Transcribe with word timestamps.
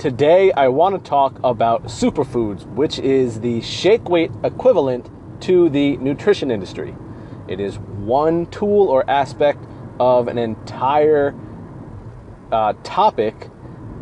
Today, 0.00 0.50
I 0.52 0.68
want 0.68 0.94
to 0.94 1.10
talk 1.10 1.38
about 1.44 1.84
superfoods, 1.84 2.64
which 2.68 2.98
is 2.98 3.38
the 3.40 3.60
shake 3.60 4.08
weight 4.08 4.30
equivalent 4.42 5.10
to 5.42 5.68
the 5.68 5.98
nutrition 5.98 6.50
industry. 6.50 6.96
It 7.48 7.60
is 7.60 7.78
one 7.78 8.46
tool 8.46 8.88
or 8.88 9.04
aspect 9.10 9.62
of 9.98 10.28
an 10.28 10.38
entire 10.38 11.34
uh, 12.50 12.72
topic 12.82 13.50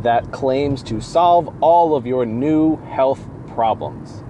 that 0.03 0.31
claims 0.31 0.85
to 0.85 1.01
solve 1.01 1.53
all 1.61 1.97
of 1.97 2.07
your 2.07 2.25
new 2.25 2.77
health 2.77 3.29
problems. 3.49 4.23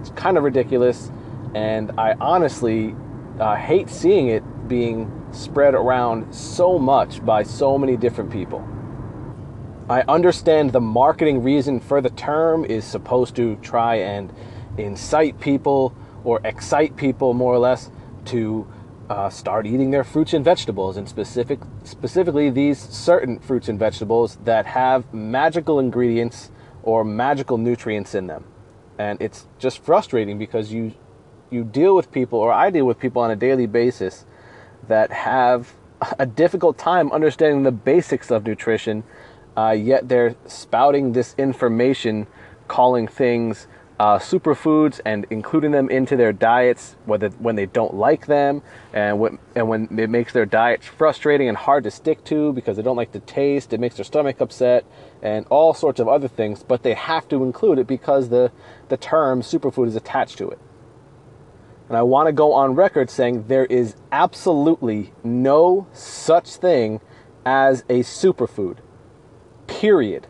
It's 0.00 0.10
kind 0.10 0.36
of 0.36 0.44
ridiculous, 0.44 1.10
and 1.54 1.90
I 1.96 2.16
honestly 2.20 2.94
uh, 3.40 3.56
hate 3.56 3.88
seeing 3.88 4.28
it 4.28 4.42
being 4.68 5.10
spread 5.32 5.72
around 5.72 6.34
so 6.34 6.78
much 6.78 7.24
by 7.24 7.44
so 7.44 7.78
many 7.78 7.96
different 7.96 8.30
people. 8.30 8.62
I 9.88 10.00
understand 10.08 10.72
the 10.72 10.80
marketing 10.80 11.42
reason 11.42 11.78
for 11.78 12.00
the 12.00 12.08
term 12.08 12.64
is 12.64 12.86
supposed 12.86 13.36
to 13.36 13.56
try 13.56 13.96
and 13.96 14.32
incite 14.78 15.38
people 15.40 15.94
or 16.24 16.40
excite 16.42 16.96
people 16.96 17.34
more 17.34 17.52
or 17.52 17.58
less 17.58 17.90
to 18.26 18.66
uh, 19.10 19.28
start 19.28 19.66
eating 19.66 19.90
their 19.90 20.02
fruits 20.02 20.32
and 20.32 20.42
vegetables, 20.42 20.96
and 20.96 21.06
specific, 21.06 21.60
specifically 21.82 22.48
these 22.48 22.78
certain 22.78 23.38
fruits 23.38 23.68
and 23.68 23.78
vegetables 23.78 24.38
that 24.44 24.64
have 24.64 25.12
magical 25.12 25.78
ingredients 25.78 26.50
or 26.82 27.04
magical 27.04 27.58
nutrients 27.58 28.14
in 28.14 28.26
them. 28.26 28.46
And 28.98 29.20
it's 29.20 29.46
just 29.58 29.84
frustrating 29.84 30.38
because 30.38 30.72
you 30.72 30.94
you 31.50 31.62
deal 31.62 31.94
with 31.94 32.10
people, 32.10 32.38
or 32.38 32.50
I 32.52 32.70
deal 32.70 32.86
with 32.86 32.98
people 32.98 33.20
on 33.20 33.30
a 33.30 33.36
daily 33.36 33.66
basis 33.66 34.24
that 34.88 35.12
have 35.12 35.74
a 36.18 36.24
difficult 36.24 36.78
time 36.78 37.12
understanding 37.12 37.64
the 37.64 37.72
basics 37.72 38.30
of 38.30 38.46
nutrition 38.46 39.04
uh, 39.56 39.70
yet 39.70 40.08
they're 40.08 40.34
spouting 40.46 41.12
this 41.12 41.34
information, 41.38 42.26
calling 42.68 43.06
things 43.06 43.66
uh, 43.98 44.18
superfoods 44.18 45.00
and 45.04 45.24
including 45.30 45.70
them 45.70 45.88
into 45.88 46.16
their 46.16 46.32
diets, 46.32 46.96
whether 47.04 47.28
when 47.30 47.54
they 47.54 47.66
don't 47.66 47.94
like 47.94 48.26
them, 48.26 48.62
and 48.92 49.20
when 49.20 49.38
and 49.54 49.68
when 49.68 49.98
it 49.98 50.10
makes 50.10 50.32
their 50.32 50.46
diets 50.46 50.86
frustrating 50.86 51.48
and 51.48 51.56
hard 51.56 51.84
to 51.84 51.90
stick 51.90 52.24
to 52.24 52.52
because 52.52 52.76
they 52.76 52.82
don't 52.82 52.96
like 52.96 53.12
the 53.12 53.20
taste, 53.20 53.72
it 53.72 53.78
makes 53.78 53.96
their 53.96 54.04
stomach 54.04 54.40
upset, 54.40 54.84
and 55.22 55.46
all 55.46 55.74
sorts 55.74 56.00
of 56.00 56.08
other 56.08 56.28
things. 56.28 56.64
But 56.64 56.82
they 56.82 56.94
have 56.94 57.28
to 57.28 57.44
include 57.44 57.78
it 57.78 57.86
because 57.86 58.30
the 58.30 58.50
the 58.88 58.96
term 58.96 59.42
superfood 59.42 59.86
is 59.86 59.96
attached 59.96 60.38
to 60.38 60.50
it. 60.50 60.58
And 61.88 61.96
I 61.96 62.02
want 62.02 62.26
to 62.26 62.32
go 62.32 62.52
on 62.52 62.74
record 62.74 63.10
saying 63.10 63.46
there 63.46 63.66
is 63.66 63.94
absolutely 64.10 65.12
no 65.22 65.86
such 65.92 66.56
thing 66.56 67.00
as 67.44 67.82
a 67.82 68.00
superfood 68.00 68.78
period. 69.84 70.26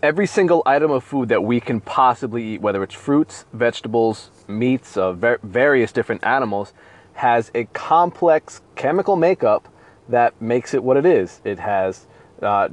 Every 0.00 0.28
single 0.28 0.62
item 0.64 0.92
of 0.92 1.02
food 1.02 1.30
that 1.30 1.42
we 1.42 1.58
can 1.58 1.80
possibly 1.80 2.44
eat, 2.44 2.60
whether 2.60 2.80
it's 2.84 2.94
fruits, 2.94 3.44
vegetables, 3.52 4.30
meats 4.46 4.96
of 4.96 5.18
various 5.42 5.90
different 5.90 6.22
animals, 6.22 6.72
has 7.14 7.50
a 7.56 7.64
complex 7.72 8.62
chemical 8.76 9.16
makeup 9.16 9.68
that 10.08 10.40
makes 10.40 10.74
it 10.74 10.84
what 10.84 10.96
it 10.96 11.04
is. 11.04 11.40
It 11.42 11.58
has 11.58 12.06
uh, 12.40 12.68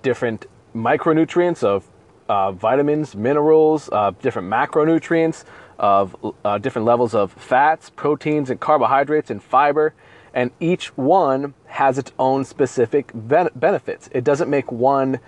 different 0.00 0.46
micronutrients 0.74 1.62
of 1.62 1.86
uh, 2.30 2.52
vitamins, 2.52 3.14
minerals, 3.14 3.90
uh, 3.92 4.12
different 4.22 4.48
macronutrients 4.48 5.44
of 5.78 6.16
uh, 6.42 6.56
different 6.56 6.86
levels 6.86 7.14
of 7.14 7.32
fats, 7.32 7.90
proteins, 7.90 8.48
and 8.48 8.58
carbohydrates 8.60 9.30
and 9.30 9.42
fiber 9.42 9.92
and 10.36 10.50
each 10.60 10.94
one 10.98 11.54
has 11.64 11.96
its 11.96 12.12
own 12.18 12.44
specific 12.44 13.10
ben- 13.14 13.48
benefits. 13.56 14.10
It 14.12 14.22
doesn't 14.22 14.50
make 14.50 14.70
one 14.70 15.18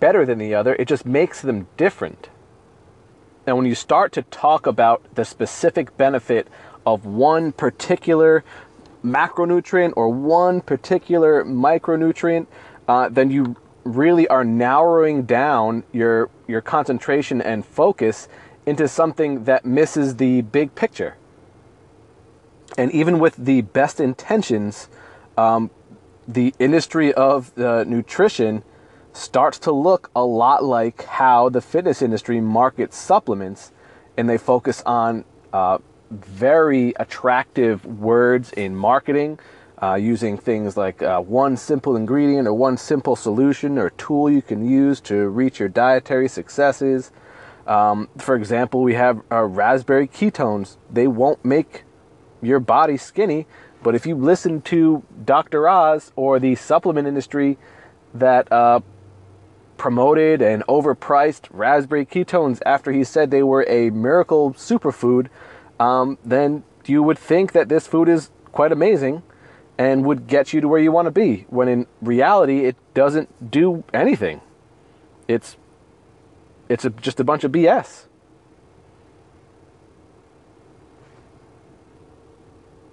better 0.00 0.26
than 0.26 0.38
the 0.38 0.52
other, 0.52 0.74
it 0.74 0.88
just 0.88 1.06
makes 1.06 1.40
them 1.40 1.68
different. 1.76 2.28
And 3.46 3.56
when 3.56 3.66
you 3.66 3.76
start 3.76 4.12
to 4.14 4.22
talk 4.22 4.66
about 4.66 5.14
the 5.14 5.24
specific 5.24 5.96
benefit 5.96 6.48
of 6.84 7.06
one 7.06 7.52
particular 7.52 8.44
macronutrient 9.04 9.92
or 9.96 10.08
one 10.08 10.60
particular 10.60 11.44
micronutrient, 11.44 12.48
uh, 12.88 13.08
then 13.08 13.30
you 13.30 13.56
really 13.84 14.26
are 14.26 14.44
narrowing 14.44 15.22
down 15.22 15.84
your 15.92 16.28
your 16.48 16.60
concentration 16.60 17.40
and 17.40 17.64
focus 17.64 18.28
into 18.66 18.88
something 18.88 19.44
that 19.44 19.64
misses 19.64 20.16
the 20.16 20.42
big 20.42 20.74
picture. 20.74 21.16
And 22.76 22.92
even 22.92 23.18
with 23.18 23.36
the 23.36 23.62
best 23.62 23.98
intentions, 24.00 24.88
um, 25.36 25.70
the 26.26 26.54
industry 26.58 27.12
of 27.14 27.54
the 27.54 27.84
nutrition 27.84 28.62
starts 29.12 29.58
to 29.60 29.72
look 29.72 30.10
a 30.14 30.24
lot 30.24 30.62
like 30.62 31.04
how 31.04 31.48
the 31.48 31.60
fitness 31.60 32.02
industry 32.02 32.40
markets 32.40 32.96
supplements, 32.96 33.72
and 34.16 34.28
they 34.28 34.38
focus 34.38 34.82
on 34.84 35.24
uh, 35.52 35.78
very 36.10 36.92
attractive 37.00 37.84
words 37.84 38.52
in 38.52 38.76
marketing. 38.76 39.38
Uh, 39.80 39.94
using 39.94 40.36
things 40.36 40.76
like 40.76 41.00
uh, 41.02 41.20
one 41.20 41.56
simple 41.56 41.94
ingredient 41.94 42.48
or 42.48 42.52
one 42.52 42.76
simple 42.76 43.14
solution 43.14 43.78
or 43.78 43.90
tool 43.90 44.28
you 44.28 44.42
can 44.42 44.68
use 44.68 45.00
to 45.00 45.28
reach 45.28 45.60
your 45.60 45.68
dietary 45.68 46.26
successes. 46.26 47.12
Um, 47.64 48.08
for 48.18 48.34
example, 48.34 48.82
we 48.82 48.94
have 48.94 49.22
raspberry 49.30 50.08
ketones. 50.08 50.78
They 50.90 51.06
won't 51.06 51.44
make 51.44 51.84
your 52.42 52.60
body 52.60 52.96
skinny. 52.96 53.46
But 53.82 53.94
if 53.94 54.06
you 54.06 54.14
listen 54.16 54.60
to 54.62 55.04
Dr. 55.24 55.68
Oz 55.68 56.12
or 56.16 56.38
the 56.38 56.54
supplement 56.56 57.06
industry 57.06 57.58
that 58.14 58.50
uh, 58.50 58.80
promoted 59.76 60.42
and 60.42 60.66
overpriced 60.66 61.46
raspberry 61.50 62.04
ketones 62.04 62.60
after 62.66 62.90
he 62.92 63.04
said 63.04 63.30
they 63.30 63.42
were 63.42 63.64
a 63.68 63.90
miracle 63.90 64.52
superfood, 64.54 65.28
um, 65.78 66.18
then 66.24 66.64
you 66.86 67.02
would 67.02 67.18
think 67.18 67.52
that 67.52 67.68
this 67.68 67.86
food 67.86 68.08
is 68.08 68.30
quite 68.52 68.72
amazing 68.72 69.22
and 69.78 70.04
would 70.04 70.26
get 70.26 70.52
you 70.52 70.60
to 70.60 70.66
where 70.66 70.80
you 70.80 70.90
want 70.90 71.06
to 71.06 71.12
be. 71.12 71.46
When 71.48 71.68
in 71.68 71.86
reality, 72.02 72.64
it 72.64 72.76
doesn't 72.94 73.50
do 73.50 73.84
anything. 73.94 74.40
It's 75.28 75.56
it's 76.68 76.84
a, 76.84 76.90
just 76.90 77.20
a 77.20 77.24
bunch 77.24 77.44
of 77.44 77.52
BS. 77.52 78.07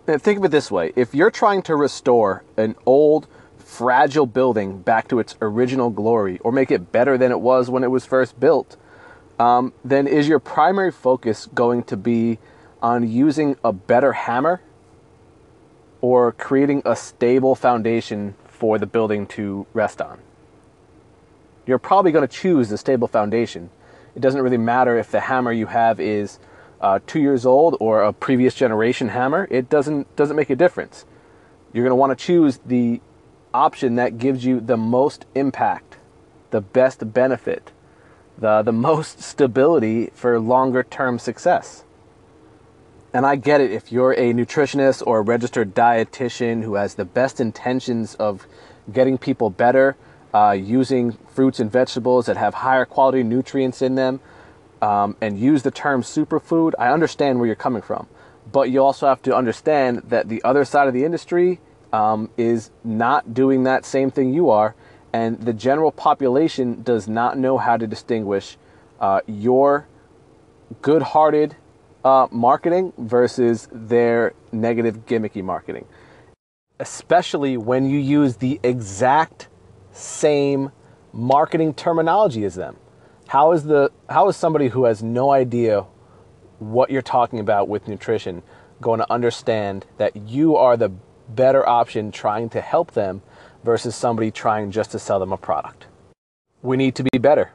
Think 0.05 0.39
of 0.39 0.45
it 0.45 0.51
this 0.51 0.69
way 0.71 0.93
if 0.95 1.13
you're 1.13 1.31
trying 1.31 1.61
to 1.63 1.75
restore 1.75 2.43
an 2.57 2.75
old, 2.85 3.27
fragile 3.57 4.25
building 4.25 4.79
back 4.81 5.07
to 5.07 5.19
its 5.19 5.35
original 5.41 5.89
glory 5.89 6.39
or 6.39 6.51
make 6.51 6.71
it 6.71 6.91
better 6.91 7.17
than 7.17 7.31
it 7.31 7.39
was 7.39 7.69
when 7.69 7.83
it 7.83 7.91
was 7.91 8.05
first 8.05 8.39
built, 8.39 8.77
um, 9.39 9.73
then 9.83 10.07
is 10.07 10.27
your 10.27 10.39
primary 10.39 10.91
focus 10.91 11.47
going 11.47 11.83
to 11.83 11.97
be 11.97 12.39
on 12.81 13.09
using 13.09 13.57
a 13.63 13.73
better 13.73 14.13
hammer 14.13 14.61
or 16.01 16.31
creating 16.31 16.81
a 16.85 16.95
stable 16.95 17.55
foundation 17.55 18.35
for 18.47 18.77
the 18.77 18.85
building 18.85 19.25
to 19.25 19.65
rest 19.73 20.01
on? 20.01 20.19
You're 21.65 21.79
probably 21.79 22.11
going 22.11 22.27
to 22.27 22.33
choose 22.33 22.69
the 22.69 22.77
stable 22.77 23.07
foundation. 23.07 23.71
It 24.15 24.21
doesn't 24.21 24.41
really 24.41 24.57
matter 24.57 24.97
if 24.97 25.09
the 25.09 25.19
hammer 25.19 25.51
you 25.51 25.65
have 25.65 25.99
is 25.99 26.39
uh, 26.81 26.99
two 27.05 27.19
years 27.19 27.45
old 27.45 27.77
or 27.79 28.03
a 28.03 28.13
previous 28.13 28.53
generation 28.53 29.09
hammer, 29.09 29.47
it 29.49 29.69
doesn't 29.69 30.13
doesn't 30.15 30.35
make 30.35 30.49
a 30.49 30.55
difference. 30.55 31.05
You're 31.73 31.83
going 31.83 31.91
to 31.91 31.95
want 31.95 32.17
to 32.17 32.25
choose 32.25 32.59
the 32.65 33.01
option 33.53 33.95
that 33.95 34.17
gives 34.17 34.45
you 34.45 34.59
the 34.59 34.77
most 34.77 35.25
impact, 35.35 35.97
the 36.51 36.61
best 36.61 37.13
benefit, 37.13 37.71
the 38.37 38.61
the 38.61 38.73
most 38.73 39.21
stability 39.21 40.11
for 40.13 40.39
longer 40.39 40.83
term 40.83 41.19
success. 41.19 41.83
And 43.13 43.25
I 43.25 43.37
get 43.37 43.61
it 43.61 43.71
if 43.71 43.93
you're 43.93 44.11
a 44.11 44.33
nutritionist 44.33 45.01
or 45.07 45.19
a 45.19 45.21
registered 45.21 45.73
dietitian 45.73 46.63
who 46.63 46.75
has 46.75 46.95
the 46.95 47.05
best 47.05 47.39
intentions 47.39 48.15
of 48.15 48.45
getting 48.91 49.17
people 49.17 49.49
better, 49.49 49.95
uh, 50.33 50.51
using 50.51 51.13
fruits 51.29 51.61
and 51.61 51.71
vegetables 51.71 52.25
that 52.25 52.35
have 52.35 52.55
higher 52.55 52.83
quality 52.83 53.23
nutrients 53.23 53.81
in 53.81 53.95
them 53.95 54.19
um, 54.85 55.17
and 55.19 55.39
use 55.39 55.63
the 55.63 55.71
term 55.71 56.03
superfood, 56.03 56.73
I 56.77 56.89
understand 56.89 57.39
where 57.39 57.47
you're 57.47 57.55
coming 57.55 57.81
from. 57.81 58.05
But 58.51 58.69
you 58.69 58.83
also 58.83 59.07
have 59.07 59.21
to 59.23 59.35
understand 59.35 60.03
that 60.09 60.29
the 60.29 60.43
other 60.43 60.63
side 60.63 60.87
of 60.87 60.93
the 60.93 61.03
industry 61.03 61.59
um, 61.91 62.29
is 62.37 62.69
not 62.83 63.33
doing 63.33 63.63
that 63.63 63.83
same 63.83 64.11
thing 64.11 64.31
you 64.31 64.51
are, 64.51 64.75
and 65.11 65.41
the 65.41 65.53
general 65.53 65.91
population 65.91 66.83
does 66.83 67.07
not 67.07 67.35
know 67.35 67.57
how 67.57 67.77
to 67.77 67.87
distinguish 67.87 68.57
uh, 68.99 69.21
your 69.25 69.87
good 70.83 71.01
hearted 71.01 71.55
uh, 72.03 72.27
marketing 72.29 72.93
versus 72.95 73.67
their 73.71 74.33
negative 74.51 75.07
gimmicky 75.07 75.43
marketing. 75.43 75.85
Especially 76.79 77.57
when 77.57 77.89
you 77.89 77.97
use 77.97 78.37
the 78.37 78.59
exact 78.61 79.47
same 79.91 80.71
marketing 81.11 81.73
terminology 81.73 82.45
as 82.45 82.53
them. 82.53 82.77
How 83.27 83.51
is 83.51 83.63
the 83.63 83.91
how 84.09 84.27
is 84.29 84.37
somebody 84.37 84.69
who 84.69 84.85
has 84.85 85.01
no 85.01 85.31
idea 85.31 85.85
what 86.59 86.89
you're 86.89 87.01
talking 87.01 87.39
about 87.39 87.67
with 87.67 87.87
nutrition 87.87 88.43
going 88.81 88.99
to 88.99 89.11
understand 89.11 89.85
that 89.97 90.15
you 90.15 90.55
are 90.55 90.77
the 90.77 90.89
better 91.29 91.67
option 91.67 92.11
trying 92.11 92.49
to 92.49 92.61
help 92.61 92.91
them 92.91 93.21
versus 93.63 93.95
somebody 93.95 94.31
trying 94.31 94.71
just 94.71 94.91
to 94.91 94.99
sell 94.99 95.19
them 95.19 95.33
a 95.33 95.37
product? 95.37 95.87
we 96.65 96.75
need 96.75 96.95
to 96.95 97.03
be 97.03 97.17
better. 97.17 97.51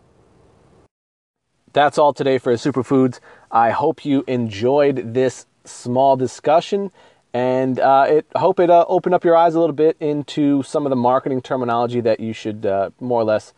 That's 1.73 1.99
all 1.99 2.13
today 2.13 2.39
for 2.39 2.53
Superfoods. 2.55 3.21
I 3.51 3.71
hope 3.71 4.05
you 4.05 4.25
enjoyed 4.27 5.15
this 5.15 5.47
small 5.65 6.17
discussion 6.17 6.91
and 7.33 7.79
uh, 7.79 8.07
it 8.09 8.27
hope 8.35 8.59
it 8.59 8.71
uh, 8.71 8.85
opened 8.89 9.15
up 9.15 9.25
your 9.25 9.37
eyes 9.37 9.55
a 9.55 9.61
little 9.61 9.75
bit 9.75 9.97
into 10.01 10.65
some 10.65 10.85
of 10.85 10.91
the 10.91 10.97
marketing 10.97 11.41
terminology 11.41 12.01
that 12.01 12.19
you 12.19 12.33
should 12.33 12.67
uh, 12.67 12.91
more 12.99 13.21
or 13.21 13.25
less 13.25 13.53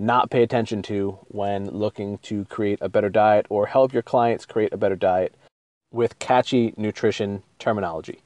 not 0.00 0.30
pay 0.30 0.42
attention 0.42 0.82
to 0.82 1.18
when 1.28 1.70
looking 1.70 2.18
to 2.18 2.44
create 2.46 2.78
a 2.80 2.88
better 2.88 3.08
diet 3.08 3.46
or 3.48 3.66
help 3.66 3.92
your 3.92 4.02
clients 4.02 4.46
create 4.46 4.72
a 4.72 4.76
better 4.76 4.96
diet 4.96 5.34
with 5.90 6.18
catchy 6.18 6.74
nutrition 6.76 7.42
terminology. 7.58 8.20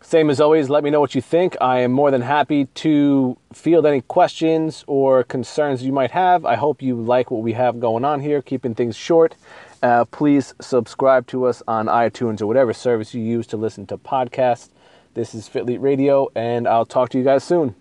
Same 0.00 0.30
as 0.30 0.40
always, 0.40 0.70
let 0.70 0.84
me 0.84 0.90
know 0.90 1.00
what 1.00 1.14
you 1.14 1.20
think. 1.20 1.56
I 1.60 1.80
am 1.80 1.90
more 1.90 2.10
than 2.10 2.22
happy 2.22 2.66
to 2.66 3.36
field 3.52 3.84
any 3.84 4.00
questions 4.00 4.84
or 4.86 5.24
concerns 5.24 5.82
you 5.82 5.92
might 5.92 6.12
have. 6.12 6.44
I 6.44 6.54
hope 6.54 6.80
you 6.80 6.94
like 6.94 7.30
what 7.30 7.42
we 7.42 7.54
have 7.54 7.80
going 7.80 8.04
on 8.04 8.20
here, 8.20 8.40
keeping 8.40 8.74
things 8.74 8.96
short. 8.96 9.34
Uh, 9.82 10.04
please 10.04 10.54
subscribe 10.60 11.26
to 11.28 11.46
us 11.46 11.62
on 11.66 11.86
iTunes 11.86 12.40
or 12.40 12.46
whatever 12.46 12.72
service 12.72 13.12
you 13.12 13.22
use 13.22 13.46
to 13.48 13.56
listen 13.56 13.86
to 13.86 13.98
podcasts. 13.98 14.70
This 15.14 15.34
is 15.34 15.48
Fitly 15.48 15.78
Radio, 15.78 16.28
and 16.34 16.68
I'll 16.68 16.86
talk 16.86 17.08
to 17.10 17.18
you 17.18 17.24
guys 17.24 17.42
soon. 17.42 17.74